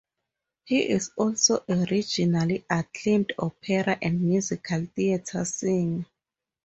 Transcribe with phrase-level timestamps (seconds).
[0.63, 6.07] He is also a regionally acclaimed opera and musical theater singer.